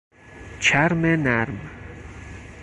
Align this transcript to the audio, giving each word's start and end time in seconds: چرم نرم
چرم 0.59 1.05
نرم 1.05 1.59